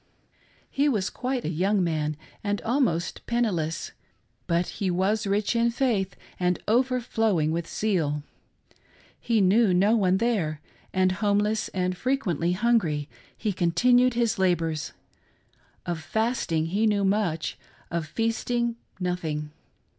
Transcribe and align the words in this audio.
He 0.71 0.89
was 0.89 1.11
quite 1.11 1.45
a 1.45 1.49
young 1.49 1.83
man 1.83 2.17
and 2.43 2.59
almost 2.63 3.23
pen 3.27 3.43
niless, 3.43 3.91
but 4.47 4.67
he 4.79 4.89
was 4.89 5.27
rich 5.27 5.55
in 5.55 5.69
faith 5.69 6.15
and 6.39 6.57
overflowing 6.67 7.51
with 7.51 7.69
zeal. 7.71 8.23
He 9.19 9.41
knew 9.41 9.75
no 9.75 9.95
one 9.95 10.17
there, 10.17 10.59
and 10.91 11.11
homeless, 11.11 11.67
and 11.67 11.95
frequently 11.95 12.53
hungry, 12.53 13.09
he 13.37 13.53
continued 13.53 14.15
his 14.15 14.39
labors. 14.39 14.93
Of 15.85 15.99
fasting 16.01 16.65
he 16.73 16.87
knew 16.87 17.05
much, 17.05 17.59
of 17.91 18.07
feasting 18.07 18.77
nothing. 18.99 19.51